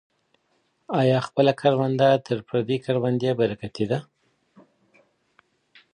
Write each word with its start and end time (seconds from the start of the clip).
آیا 0.99 1.17
خپله 1.27 1.51
کرونده 1.61 2.09
تر 2.25 2.37
پردۍ 2.47 2.77
کروندې 2.85 3.31
برکتي 3.41 3.85
ده؟ 3.91 3.99